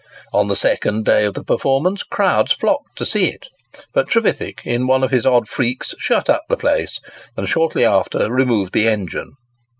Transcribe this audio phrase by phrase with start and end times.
[0.33, 3.49] On the second day of the performance, crowds flocked to see it;
[3.93, 6.99] but Trevithick, in one of his odd freaks, shut up the place,
[7.37, 9.33] and shortly after removed the engine.